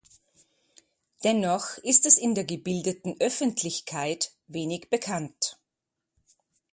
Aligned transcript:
Dennoch 1.23 1.77
ist 1.77 2.07
es 2.07 2.17
in 2.17 2.33
der 2.33 2.43
gebildeten 2.43 3.17
Öffentlichkeit 3.19 4.31
wenig 4.47 4.89
bekannt. 4.89 5.59